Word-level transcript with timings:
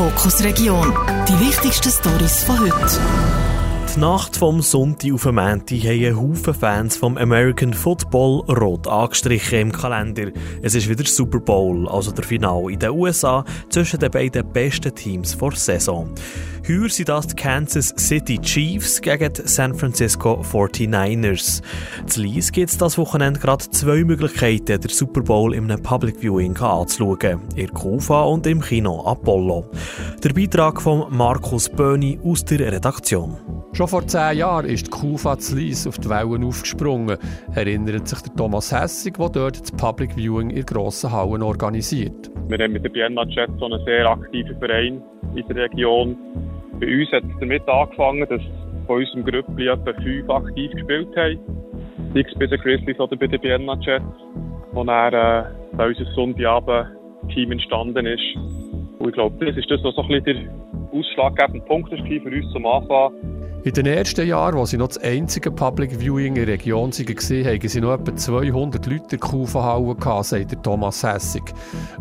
Fokus 0.00 0.42
Region. 0.42 0.94
Die 1.28 1.38
wichtigsten 1.40 1.90
Stories 1.90 2.42
von 2.44 2.58
heute. 2.58 3.59
Die 3.96 3.98
Nacht 3.98 4.36
vom 4.36 4.62
Sonntag 4.62 5.12
auf 5.12 5.24
den 5.24 5.34
Montag 5.34 5.78
haben 5.78 6.16
Haufen 6.16 6.54
Fans 6.54 6.96
vom 6.96 7.16
American 7.16 7.74
Football 7.74 8.42
rot 8.48 8.86
angestrichen 8.86 9.58
im 9.58 9.72
Kalender. 9.72 10.30
Es 10.62 10.76
ist 10.76 10.88
wieder 10.88 11.04
Super 11.04 11.40
Bowl, 11.40 11.88
also 11.88 12.12
der 12.12 12.24
Final 12.24 12.70
in 12.70 12.78
den 12.78 12.90
USA 12.90 13.44
zwischen 13.68 13.98
den 13.98 14.12
beiden 14.12 14.50
besten 14.52 14.94
Teams 14.94 15.34
vor 15.34 15.52
Saison. 15.56 16.08
Heuer 16.68 16.88
sind 16.88 17.08
das 17.08 17.26
die 17.26 17.34
Kansas 17.34 17.92
City 17.96 18.38
Chiefs 18.38 19.00
gegen 19.02 19.32
die 19.32 19.42
San 19.46 19.74
Francisco 19.74 20.40
49ers. 20.40 21.60
Zu 22.06 22.20
Lies 22.20 22.52
gibt 22.52 22.70
es 22.70 22.78
das 22.78 22.96
Wochenende 22.96 23.40
gerade 23.40 23.68
zwei 23.70 24.04
Möglichkeiten, 24.04 24.80
den 24.80 24.90
Super 24.90 25.22
Bowl 25.22 25.52
in 25.52 25.64
einem 25.64 25.82
Public 25.82 26.20
Viewing 26.20 26.56
anzuschauen. 26.58 27.40
In 27.56 27.74
Kufa 27.74 28.22
und 28.22 28.46
im 28.46 28.60
Kino 28.60 29.04
Apollo. 29.04 29.68
Der 30.22 30.32
Beitrag 30.32 30.80
von 30.80 31.06
Markus 31.10 31.68
Böhni 31.68 32.20
aus 32.22 32.44
der 32.44 32.60
Redaktion. 32.72 33.36
Schon 33.72 33.86
vor 33.86 34.06
zehn 34.06 34.38
Jahren 34.38 34.66
ist 34.66 34.88
die 34.88 34.90
Kufa 34.90 35.38
zu 35.38 35.56
Lies 35.56 35.86
auf 35.86 35.96
die 35.98 36.10
Wellen 36.10 36.44
aufgesprungen, 36.44 37.16
erinnert 37.54 38.08
sich 38.08 38.20
der 38.20 38.34
Thomas 38.34 38.72
Hessig, 38.72 39.16
der 39.16 39.28
dort 39.28 39.60
das 39.60 39.70
Public 39.72 40.16
Viewing 40.16 40.50
in 40.50 40.66
grossen 40.66 41.12
Hallen 41.12 41.40
organisiert. 41.40 42.30
Wir 42.48 42.58
haben 42.58 42.72
mit 42.72 42.84
der 42.84 42.92
Vienna 42.92 43.22
Jet 43.28 43.48
so 43.58 43.66
einen 43.66 43.82
sehr 43.84 44.06
aktiven 44.10 44.58
Verein 44.58 45.00
in 45.36 45.46
der 45.46 45.56
Region. 45.56 46.16
Bei 46.80 46.86
uns 46.86 47.12
hat 47.12 47.22
es 47.22 47.38
damit 47.38 47.66
angefangen, 47.68 48.26
dass 48.28 48.42
von 48.86 48.98
unserem 48.98 49.24
Grüppli 49.24 49.68
etwa 49.68 49.92
fünf 50.02 50.28
aktiv 50.28 50.72
gespielt 50.72 51.16
haben. 51.16 51.38
Sei 52.12 52.24
es 52.26 52.38
bei 52.38 52.46
den 52.46 52.60
Grizzlies 52.60 52.98
oder 52.98 53.16
bei 53.16 53.28
den 53.28 53.40
Vienna 53.40 53.78
Jets. 53.80 54.04
Und 54.72 54.88
dann 54.88 55.14
äh, 55.14 55.44
bei 55.76 55.88
unser 55.88 56.04
Sonntagabend-Team 56.12 57.52
entstanden 57.52 58.04
ist. 58.04 58.36
Und 58.98 59.08
ich 59.08 59.14
glaube, 59.14 59.44
das 59.46 59.56
ist 59.56 59.70
das, 59.70 59.82
was 59.84 59.94
so 59.94 60.02
ein 60.02 60.08
bisschen 60.08 60.24
der 60.24 60.98
ausschlaggebende 60.98 61.64
Punkt 61.66 61.92
ist 61.92 62.02
für 62.02 62.30
uns 62.30 62.52
zum 62.52 62.66
Anfang 62.66 63.12
in 63.62 63.74
den 63.74 63.86
ersten 63.86 64.26
Jahren, 64.26 64.58
als 64.58 64.70
sie 64.70 64.78
noch 64.78 64.88
das 64.88 64.98
einzige 64.98 65.50
Public 65.50 66.00
Viewing 66.00 66.36
in 66.36 66.46
der 66.46 66.54
Region 66.54 66.90
waren, 66.92 67.44
hatten 67.44 67.68
sie 67.68 67.80
noch 67.80 67.92
etwa 67.92 68.16
200 68.16 68.86
Leute 68.86 69.02
in 69.02 69.08
der 69.08 69.18
gehabt, 69.18 70.26
sagt 70.26 70.62
Thomas 70.62 71.02
Hessig. 71.02 71.42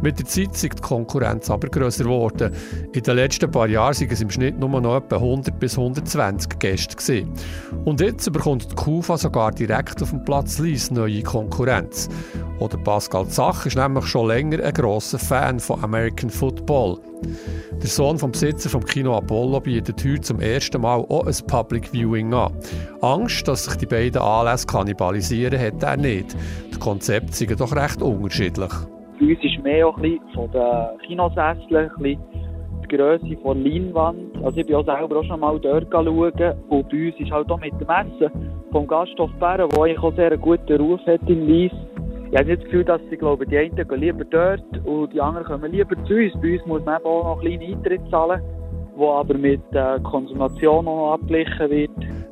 Mit 0.01 0.19
der 0.19 0.25
Zeit 0.25 0.53
ist 0.53 0.63
die 0.63 0.69
Konkurrenz 0.69 1.49
aber 1.49 1.67
grösser 1.67 2.05
geworden. 2.05 2.53
In 2.93 3.03
den 3.03 3.15
letzten 3.15 3.51
paar 3.51 3.67
Jahren 3.67 3.93
waren 3.93 4.09
es 4.09 4.21
im 4.21 4.29
Schnitt 4.29 4.57
nur 4.57 4.69
noch 4.81 4.95
etwa 4.95 5.17
100 5.17 5.59
bis 5.59 5.77
120 5.77 6.59
Gäste. 6.59 6.95
Gewesen. 6.95 7.33
Und 7.83 7.99
jetzt 7.99 8.31
bekommt 8.31 8.71
die 8.71 8.75
Kufa 8.75 9.17
sogar 9.17 9.51
direkt 9.51 10.01
auf 10.01 10.11
dem 10.11 10.23
Platz 10.23 10.59
Lies 10.59 10.91
neue 10.91 11.23
Konkurrenz. 11.23 12.07
Oder 12.59 12.77
Pascal 12.77 13.25
Zach 13.25 13.65
ist 13.65 13.77
nämlich 13.77 14.05
schon 14.05 14.27
länger 14.27 14.63
ein 14.63 14.73
grosser 14.73 15.17
Fan 15.17 15.59
von 15.59 15.81
American 15.81 16.29
Football. 16.29 16.97
Der 17.71 17.87
Sohn 17.87 18.17
vom 18.17 18.31
Besitzer 18.31 18.69
vom 18.69 18.83
Kino 18.83 19.15
Apollo 19.15 19.61
bietet 19.61 20.03
heute 20.03 20.21
zum 20.21 20.41
ersten 20.41 20.81
Mal 20.81 20.99
auch 21.07 21.25
ein 21.25 21.47
Public 21.47 21.93
Viewing 21.93 22.33
an. 22.33 22.51
Angst, 23.01 23.47
dass 23.47 23.65
sich 23.65 23.77
die 23.77 23.85
beiden 23.85 24.21
Anlässe 24.21 24.67
kannibalisieren, 24.67 25.57
hat 25.59 25.81
er 25.81 25.95
nicht. 25.95 26.35
Die 26.73 26.79
Konzepte 26.79 27.31
sind 27.31 27.59
doch 27.59 27.73
recht 27.73 28.01
unterschiedlich. 28.01 28.71
Bei 29.19 29.25
uns 29.25 29.43
ist 29.43 29.63
mehr 29.63 29.87
auch 29.87 29.95
ein 29.95 30.01
bisschen 30.01 30.29
von 30.33 30.51
den 30.51 30.97
bisschen 31.97 32.19
die 32.89 32.95
Grösse 32.97 33.25
der 33.25 33.55
Leinwand. 33.55 34.43
Also 34.43 34.57
ich 34.57 34.65
bin 34.65 34.75
auch 34.75 34.85
selber 34.85 35.19
auch 35.19 35.23
schon 35.23 35.39
mal 35.39 35.59
dort 35.59 35.87
schauen. 35.91 36.53
Und 36.69 36.89
bei 36.89 37.07
uns 37.07 37.19
ist 37.19 37.31
halt 37.31 37.49
auch 37.49 37.59
mit 37.59 37.73
dem 37.79 37.87
Essen 37.89 38.51
vom 38.71 38.87
Gasthof 38.87 39.31
Bären, 39.39 39.69
der 39.69 40.03
auch 40.03 40.15
sehr 40.15 40.37
guten 40.37 40.81
Ruf 40.81 40.99
hat 41.05 41.21
in 41.27 41.47
Lies, 41.47 41.71
ich 42.31 42.37
habe 42.37 42.55
das 42.55 42.63
Gefühl, 42.65 42.83
dass 42.83 43.01
sie 43.09 43.17
glaube, 43.17 43.45
die 43.45 43.57
einen 43.57 43.75
gehen 43.75 43.99
lieber 43.99 44.23
dort 44.25 44.85
und 44.85 45.13
die 45.13 45.19
anderen 45.21 45.45
kommen 45.47 45.71
lieber 45.71 45.95
zu 46.05 46.13
uns. 46.13 46.33
Bei 46.41 46.53
uns 46.53 46.65
muss 46.65 46.85
man 46.85 47.03
auch 47.03 47.23
noch 47.23 47.41
einen 47.41 47.59
kleinen 47.59 47.75
Eintritt 47.75 48.01
zahlen, 48.11 48.41
der 48.97 49.07
aber 49.07 49.37
mit 49.37 49.61
der 49.73 49.99
Konsumation 50.01 50.85
noch 50.85 51.13
abgeglichen 51.13 51.69
wird. 51.69 51.91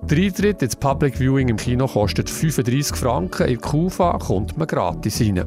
Der 0.10 0.18
Eintritt 0.20 0.62
ins 0.62 0.76
Public 0.76 1.18
Viewing 1.18 1.50
im 1.50 1.58
Kino 1.58 1.88
kostet 1.88 2.30
35 2.30 2.96
Franken. 2.96 3.48
In 3.48 3.60
Kufa 3.60 4.18
kommt 4.20 4.58
man 4.58 4.68
gratis 4.68 5.20
rein. 5.20 5.44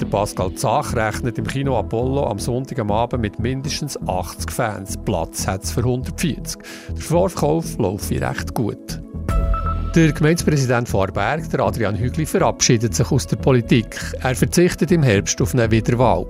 Der 0.00 0.06
Pascal 0.06 0.52
Zach 0.52 0.94
rechnet 0.94 1.38
im 1.38 1.46
Kino 1.46 1.76
Apollo 1.76 2.26
am 2.26 2.38
Sonntag 2.38 2.78
am 2.78 2.90
Abend 2.90 3.22
mit 3.22 3.38
mindestens 3.38 3.98
80 4.06 4.50
Fans. 4.50 4.96
Platz 5.04 5.48
hat 5.48 5.64
es 5.64 5.72
für 5.72 5.80
140. 5.80 6.62
Der 6.90 7.02
Vorverkauf 7.02 7.78
läuft 7.78 8.12
recht 8.12 8.54
gut. 8.54 9.05
Der 9.96 10.12
Gemeindepräsident 10.12 10.90
von 10.90 11.08
Arberg, 11.08 11.48
der 11.48 11.60
Adrian 11.60 11.96
Hügli, 11.96 12.26
verabschiedet 12.26 12.94
sich 12.94 13.10
aus 13.10 13.26
der 13.28 13.36
Politik. 13.36 13.98
Er 14.22 14.34
verzichtet 14.34 14.90
im 14.90 15.02
Herbst 15.02 15.40
auf 15.40 15.54
eine 15.54 15.70
Wiederwahl. 15.70 16.26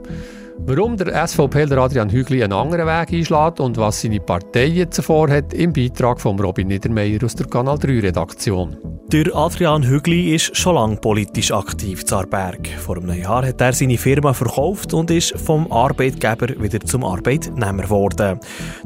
Warum 0.58 0.96
der 0.96 1.26
SVP 1.26 1.66
der 1.66 1.78
Adrian 1.78 2.10
Hügli 2.10 2.42
einen 2.42 2.52
anderen 2.52 2.86
Weg 2.86 3.12
einschlägt 3.12 3.60
und 3.60 3.76
was 3.76 4.00
seine 4.00 4.20
Partei 4.20 4.66
jetzt 4.66 5.00
vorhat, 5.04 5.52
im 5.52 5.72
Beitrag 5.72 6.20
von 6.20 6.40
Robin 6.40 6.68
Niedermeyer 6.68 7.22
aus 7.22 7.34
der 7.34 7.46
Kanal 7.46 7.78
3 7.78 8.00
Redaktion. 8.00 8.76
Der 9.12 9.26
Adrian 9.36 9.84
Hügli 9.84 10.34
ist 10.34 10.56
schon 10.56 10.74
lange 10.74 10.96
politisch 10.96 11.52
aktiv 11.52 12.04
zu 12.04 12.16
Arberg. 12.16 12.66
Vor 12.66 12.96
einem 12.96 13.22
Jahr 13.22 13.46
hat 13.46 13.60
er 13.60 13.72
seine 13.72 13.98
Firma 13.98 14.32
verkauft 14.32 14.94
und 14.94 15.12
ist 15.12 15.38
vom 15.38 15.70
Arbeitgeber 15.70 16.48
wieder 16.60 16.80
zum 16.80 17.04
Arbeitnehmer 17.04 17.84
geworden. 17.84 18.40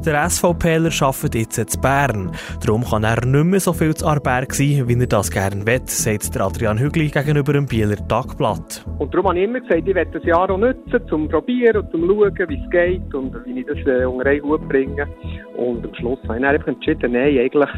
Der 0.05 0.29
SVPler 0.29 0.91
arbeitet 1.01 1.57
jetzt 1.57 1.57
in 1.57 1.81
Bern. 1.81 2.31
Darum 2.63 2.83
kann 2.83 3.03
er 3.03 3.25
nicht 3.25 3.45
mehr 3.45 3.59
so 3.59 3.73
viel 3.73 3.95
zu 3.95 4.05
Arberg 4.05 4.53
sein, 4.53 4.87
wie 4.87 4.99
er 4.99 5.07
das 5.07 5.31
gerne 5.31 5.65
will, 5.65 5.81
sagt 5.85 6.35
der 6.35 6.43
Adrian 6.43 6.77
Hügli 6.77 7.07
gegenüber 7.07 7.53
dem 7.53 7.65
Bieler 7.65 7.97
Tagblatt. 8.07 8.85
Und 8.99 9.11
darum 9.11 9.29
habe 9.29 9.39
ich 9.39 9.45
immer 9.45 9.61
gesagt, 9.61 9.87
ich 9.87 9.95
werde 9.95 10.11
das 10.11 10.23
Jahr 10.23 10.51
auch 10.51 10.57
nutzen, 10.59 11.01
um 11.11 11.31
zu 11.31 11.41
probieren 11.61 11.77
und 11.77 11.91
zum 11.91 12.07
schauen, 12.07 12.49
wie 12.49 12.61
es 12.63 12.69
geht 12.69 13.13
und 13.13 13.45
wie 13.45 13.59
ich 13.59 13.65
das 13.65 13.77
äh, 13.85 14.05
unter 14.05 14.25
einen 14.29 14.43
Hut 14.43 14.67
bringe. 14.67 15.07
Und 15.55 15.85
am 15.85 15.95
Schluss 15.95 16.19
habe 16.27 16.39
ich 16.39 16.45
einfach 16.45 16.67
entschieden, 16.67 17.11
nein, 17.13 17.37
eigentlich 17.37 17.69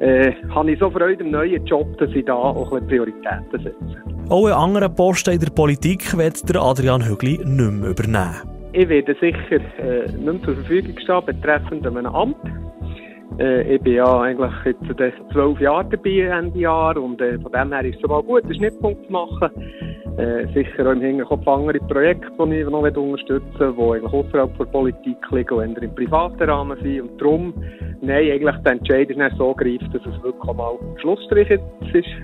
äh, 0.00 0.32
habe 0.50 0.70
ich 0.70 0.78
so 0.78 0.90
Freude 0.90 1.22
im 1.24 1.30
neuen 1.30 1.64
Job, 1.66 1.86
dass 1.98 2.10
ich 2.10 2.24
da 2.24 2.34
auch 2.34 2.72
ein 2.72 2.86
Prioritäten 2.86 3.50
setze. 3.52 3.74
Auch 4.28 4.46
einen 4.46 4.54
anderen 4.54 4.94
Posten 4.94 5.34
in 5.34 5.40
der 5.40 5.50
Politik 5.50 6.16
wird 6.16 6.48
der 6.48 6.62
Adrian 6.62 7.06
Hügli 7.06 7.38
nicht 7.44 7.48
mehr 7.48 7.90
übernehmen. 7.90 8.36
Ich 8.72 8.88
werde 8.88 9.16
sicher 9.20 9.60
äh, 9.78 10.06
nicht 10.06 10.22
mehr 10.22 10.42
zur 10.42 10.54
Verfügung 10.54 10.98
stehen 10.98 11.24
betreffend 11.24 11.86
einem 11.86 12.06
Amt. 12.06 12.36
Äh, 13.38 13.76
ich 13.76 13.82
bin 13.82 13.94
ja 13.94 14.20
eigentlich 14.20 14.52
jetzt 14.64 14.82
zwölf 15.32 15.58
Jahre 15.60 15.88
dabei, 15.90 16.20
Ende 16.20 16.58
Jahr, 16.58 16.96
und 16.96 17.20
äh, 17.20 17.38
von 17.38 17.50
dem 17.52 17.72
her 17.72 17.84
ist 17.84 17.98
es 18.02 18.08
mal 18.08 18.22
gut, 18.22 18.44
einen 18.44 18.54
Schnittpunkt 18.54 19.06
zu 19.06 19.12
machen. 19.12 19.50
Äh, 20.18 20.52
sicher 20.52 20.84
auch 20.84 20.92
im 20.92 21.00
Hinterkopf 21.00 21.46
andere 21.46 21.78
Projekte, 21.78 22.28
die 22.44 22.56
ich 22.56 22.68
noch 22.68 22.82
unterstützen 22.82 23.60
will, 23.60 23.72
die 23.72 23.82
eigentlich 23.82 24.12
außerhalb 24.12 24.58
der 24.58 24.64
Politik 24.64 25.16
liegen 25.30 25.54
und 25.54 25.78
im 25.78 25.94
privaten 25.94 26.42
Rahmen 26.42 26.76
sind. 26.82 27.02
Und 27.02 27.20
darum, 27.20 27.54
nein, 28.00 28.32
eigentlich 28.32 28.56
der 28.64 28.72
Entscheid 28.72 29.08
ist 29.08 29.16
nicht 29.16 29.36
so 29.38 29.54
greift, 29.54 29.94
dass 29.94 30.02
es 30.02 30.22
wirklich 30.24 30.56
mal 30.56 30.76
Schlussstrich 31.00 31.48
ist 31.50 31.60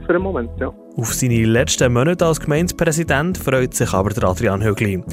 für 0.06 0.12
den 0.12 0.22
Moment. 0.22 0.50
Ja. 0.58 0.74
Auf 0.96 1.12
seine 1.12 1.44
letzten 1.44 1.92
Monate 1.92 2.26
als 2.26 2.40
Gemeindepräsident 2.40 3.38
freut 3.38 3.74
sich 3.74 3.92
aber 3.92 4.10
der 4.10 4.24
Adrian 4.24 4.64
Högli. 4.64 5.04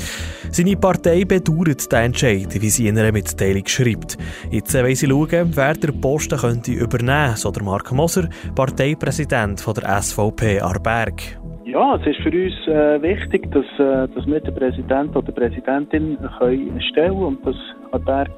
Seine 0.49 0.75
Partei 0.75 1.23
bedauert 1.23 1.91
den 1.91 2.05
Entscheid, 2.05 2.49
wie 2.59 2.69
sie 2.69 2.87
in 2.87 2.97
einer 2.97 3.11
Mitteilung 3.11 3.67
schreibt. 3.67 4.17
Jetzt 4.49 4.73
wollen 4.73 4.95
sie 4.95 5.07
schauen, 5.07 5.51
wer 5.55 5.73
der 5.75 5.91
Posten 5.91 6.39
könnte 6.39 6.71
übernehmen, 6.71 7.35
so 7.35 7.51
der 7.51 7.63
Mark 7.63 7.91
Moser, 7.91 8.27
Parteipräsident 8.55 9.61
von 9.61 9.75
der 9.75 10.01
SVP 10.01 10.61
Arberg. 10.61 11.40
Ja, 11.63 11.95
es 11.95 12.07
ist 12.07 12.21
für 12.21 12.29
uns 12.29 12.67
äh, 12.67 13.01
wichtig, 13.01 13.51
dass, 13.51 13.65
äh, 13.77 14.07
dass 14.13 14.25
wir 14.25 14.39
den 14.39 14.55
Präsident 14.55 15.15
oder 15.15 15.31
die 15.31 15.31
Präsidentin 15.31 16.17
können 16.39 16.81
stellen 16.81 17.13
und 17.13 17.45
dass 17.45 17.55
Berg 18.03 18.31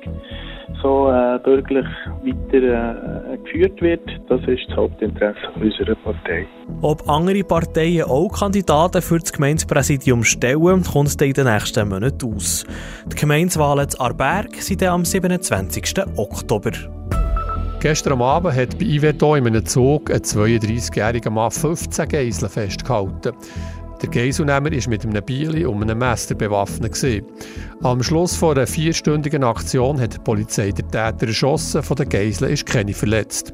so 0.82 1.10
äh, 1.10 1.40
bürgerlich 1.44 1.86
weiter 2.24 3.34
äh, 3.34 3.38
geführt 3.38 3.82
wird. 3.82 4.02
Das 4.28 4.42
ist 4.42 4.68
das 4.68 4.78
Hauptinteresse 4.78 5.40
unserer 5.56 5.96
Partei. 5.96 6.48
Ob 6.82 7.08
andere 7.08 7.44
Parteien 7.44 8.04
auch 8.04 8.30
Kandidaten 8.30 9.02
für 9.02 9.20
das 9.20 9.32
Gemeindepräsidium 9.32 10.24
stellen, 10.24 10.84
kommt 10.84 11.22
in 11.22 11.34
den 11.34 11.46
nächsten 11.46 11.88
Monaten 11.88 12.34
aus. 12.34 12.66
Die 13.06 13.16
Gemeindewahlen 13.16 13.90
zu 13.90 14.00
Arberg 14.00 14.56
sind 14.56 14.84
am 14.84 15.06
27. 15.06 15.84
Oktober. 16.18 16.72
Gestern 17.84 18.22
Abend 18.22 18.56
hat 18.56 18.80
bei 18.80 18.86
Iveto 18.86 19.36
in 19.36 19.46
einem 19.46 19.66
Zug 19.66 20.10
ein 20.10 20.22
32-jähriger 20.22 21.30
Mann 21.30 21.52
15 21.52 22.08
Geiseln 22.08 22.50
festgehalten. 22.50 23.34
Der 24.02 24.10
Geiselnehmer 24.10 24.72
war 24.72 24.90
mit 24.90 25.06
einem 25.06 25.22
Bieli 25.22 25.66
und 25.66 25.82
einem 25.82 25.98
Messer 25.98 26.34
bewaffnet. 26.34 27.26
Am 27.82 28.02
Schluss 28.02 28.38
von 28.38 28.56
einer 28.56 28.68
vierstündigen 28.68 29.44
Aktion 29.44 30.00
hat 30.00 30.14
die 30.14 30.20
Polizei 30.20 30.72
den 30.72 30.90
Täter 30.90 31.28
erschossen, 31.28 31.84
von 31.84 31.98
den 31.98 32.08
Geiseln 32.08 32.54
ist 32.54 32.66
keine 32.66 32.94
verletzt. 32.94 33.54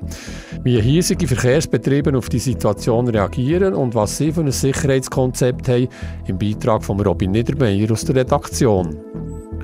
Wie 0.64 0.80
hiesige 0.80 1.28
Verkehrsbetriebe 1.28 2.16
auf 2.16 2.30
die 2.30 2.38
Situation 2.38 3.08
reagieren 3.08 3.74
und 3.74 3.96
was 3.96 4.18
sie 4.18 4.32
für 4.32 4.42
ein 4.42 4.52
Sicherheitskonzept 4.52 5.68
haben, 5.68 5.88
im 6.28 6.38
Beitrag 6.38 6.84
von 6.84 7.00
Robin 7.00 7.32
Niedermeyer 7.32 7.92
aus 7.92 8.06
der 8.06 8.18
Redaktion. 8.18 8.96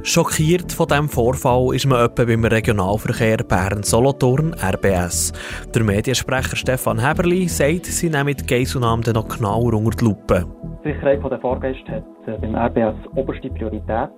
Schockiert 0.08 0.72
von 0.72 0.86
diesem 0.86 1.10
Vorfall 1.10 1.74
ist 1.74 1.88
man 1.88 2.06
etwa 2.06 2.26
beim 2.26 2.46
Regionalverkehr 2.46 3.38
Bern-Solothurn 3.38 4.54
RBS. 4.54 5.34
Der 5.74 5.84
Mediensprecher 5.84 6.56
Stefan 6.56 7.00
Heberli 7.00 7.48
sagt, 7.48 7.88
sie 7.88 8.12
nehmen 8.12 8.36
die 8.36 8.46
Geiselnahme 8.46 9.02
noch 9.16 9.28
genauer 9.28 9.74
unter 9.74 9.98
die 9.98 10.06
Lupe. 10.06 10.46
Die 10.84 10.94
Sicherheit 10.94 11.24
der 11.24 11.40
Fahrgäste 11.40 11.92
hat 11.92 12.04
äh, 12.28 12.38
beim 12.40 12.56
RBS 12.56 12.96
oberste 13.16 13.50
Priorität. 13.50 14.10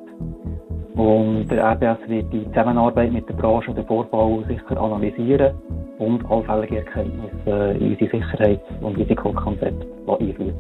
Und 0.96 1.48
der 1.48 1.64
RBS 1.64 2.10
wird 2.10 2.34
die 2.34 2.44
Zusammenarbeit 2.50 3.14
mit 3.14 3.30
der 3.30 3.36
Branche 3.36 3.74
der 3.74 3.86
Vorbau 3.86 4.44
sicher 4.46 4.78
analysieren 4.78 5.56
und 6.00 6.30
allfällige 6.30 6.80
Erkenntnisse 6.80 7.78
in 7.80 7.92
unsere 7.92 8.12
Sicherheits- 8.12 8.82
und 8.82 8.98
Risikokonzepte 8.98 9.88
einfließen. 10.06 10.54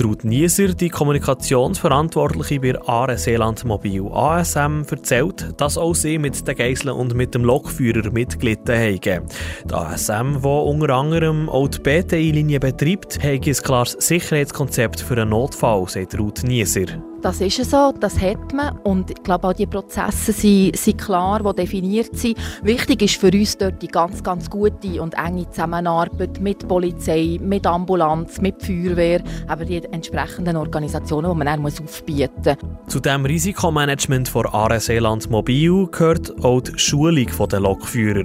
Ruth 0.00 0.24
Nieser, 0.24 0.68
die 0.68 0.88
Kommunikationsverantwortliche 0.88 2.60
bei 2.60 2.80
Aare 2.88 3.18
Seeland 3.18 3.64
Mobil 3.64 4.06
ASM, 4.12 4.82
erzählt, 4.90 5.54
dass 5.56 5.76
auch 5.76 5.94
sie 5.94 6.18
mit 6.18 6.46
den 6.46 6.56
Geiseln 6.56 6.94
und 6.94 7.14
mit 7.14 7.34
dem 7.34 7.44
Lokführer 7.44 8.10
mitgelitten 8.10 8.76
haben. 8.76 9.26
Die 9.64 9.74
ASM, 9.74 10.40
die 10.42 10.46
unter 10.46 10.94
anderem 10.94 11.48
auch 11.48 11.68
die 11.68 11.80
BTI-Linie 11.80 12.60
betreibt, 12.60 13.18
hat 13.22 13.46
ein 13.46 13.52
klares 13.54 13.96
Sicherheitskonzept 13.98 15.00
für 15.00 15.14
einen 15.14 15.30
Notfall, 15.30 15.88
sagt 15.88 16.18
Ruth 16.18 16.42
Nieser. 16.44 16.86
Das 17.22 17.40
ist 17.40 17.70
so, 17.70 17.92
das 18.00 18.20
hat 18.20 18.52
man 18.52 18.76
und 18.78 19.12
ich 19.12 19.22
glaube 19.22 19.46
auch 19.46 19.52
die 19.52 19.66
Prozesse 19.66 20.32
sind, 20.32 20.76
sind 20.76 20.98
klar, 20.98 21.40
die 21.40 21.62
definiert 21.62 22.18
sind. 22.18 22.36
Wichtig 22.64 23.02
ist 23.02 23.20
für 23.20 23.30
uns 23.32 23.56
dort 23.56 23.80
die 23.80 23.86
ganz, 23.86 24.24
ganz 24.24 24.50
gute 24.50 25.00
und 25.00 25.14
enge 25.14 25.48
Zusammenarbeit 25.48 26.40
mit 26.40 26.66
Polizei, 26.66 27.38
mit 27.40 27.64
Ambulanz, 27.64 28.40
mit 28.40 28.60
Feuerwehr, 28.60 29.22
aber 29.46 29.64
die 29.64 29.84
entsprechenden 29.84 30.56
Organisationen, 30.56 31.30
die 31.30 31.36
man 31.38 31.46
dann 31.46 31.62
muss 31.62 31.80
aufbieten 31.80 32.56
muss. 32.60 32.92
Zu 32.92 32.98
dem 32.98 33.24
Risikomanagement 33.24 34.28
von 34.28 34.46
Aare 34.46 34.80
Seeland 34.80 35.30
Mobil 35.30 35.86
gehört 35.92 36.44
auch 36.44 36.60
die 36.60 36.76
Schulung 36.76 37.28
der 37.48 37.60
Lokführer. 37.60 38.24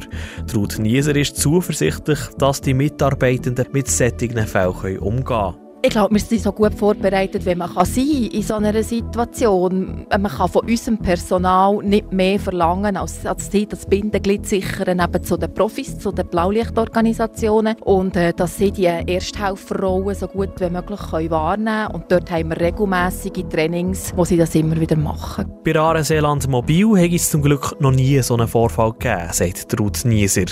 Ruth 0.56 0.80
Nieser 0.80 1.16
ist 1.16 1.38
zuversichtlich, 1.38 2.20
dass 2.40 2.62
die 2.62 2.74
Mitarbeitenden 2.74 3.68
mit 3.72 3.90
solchen 3.90 4.48
Fällen 4.48 4.98
umgehen 4.98 5.24
können. 5.24 5.67
Ich 5.88 5.94
glaube, 5.94 6.16
wir 6.16 6.20
sind 6.20 6.42
so 6.42 6.52
gut 6.52 6.74
vorbereitet, 6.74 7.46
wie 7.46 7.56
man 7.56 7.74
kann 7.74 7.86
sein 7.86 8.30
in 8.30 8.42
so 8.42 8.56
einer 8.56 8.84
Situation. 8.84 10.06
Man 10.10 10.30
kann 10.30 10.50
von 10.50 10.68
unserem 10.68 10.98
Personal 10.98 11.78
nicht 11.82 12.12
mehr 12.12 12.42
verlangen, 12.42 12.98
als, 12.98 13.26
als 13.26 13.50
sie 13.50 13.66
das 13.66 13.86
Bindeglied 13.86 14.46
sichern 14.46 15.00
eben 15.00 15.24
zu 15.24 15.38
den 15.38 15.54
Profis, 15.54 15.98
zu 15.98 16.12
den 16.12 16.28
Blaulichtorganisationen 16.28 17.78
und 17.80 18.18
äh, 18.18 18.34
dass 18.34 18.58
sie 18.58 18.72
die 18.72 18.84
Ersthelferrollen 18.84 20.14
so 20.14 20.28
gut 20.28 20.60
wie 20.60 20.70
möglich 20.70 21.00
können 21.10 21.32
wahrnehmen 21.32 21.86
können. 21.86 21.96
Und 21.96 22.12
dort 22.12 22.32
haben 22.32 22.50
wir 22.50 22.60
regelmäßige 22.60 23.46
Trainings, 23.50 24.12
wo 24.14 24.26
sie 24.26 24.36
das 24.36 24.56
immer 24.56 24.78
wieder 24.78 24.98
machen. 24.98 25.50
Bei 25.64 25.74
Aare-Seeland 25.74 26.50
Mobil 26.50 27.02
hat 27.02 27.14
es 27.14 27.32
zum 27.32 27.42
Glück 27.42 27.80
noch 27.80 27.92
nie 27.92 28.22
so 28.22 28.34
einen 28.34 28.50
Vorfall 28.50 28.92
gegeben, 28.92 29.30
sagt 29.32 29.80
Ruth 29.80 30.04
Nieser. 30.04 30.48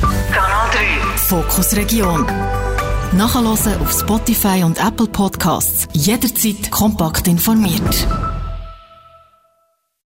Kanal 0.00 0.70
3 0.72 1.18
Fokus 1.18 1.76
Region 1.76 2.24
Nachhören 3.12 3.46
auf 3.80 3.92
Spotify 3.92 4.62
und 4.64 4.78
Apple 4.78 5.06
Podcasts. 5.06 5.86
Jederzeit 5.92 6.70
kompakt 6.70 7.28
informiert. 7.28 8.06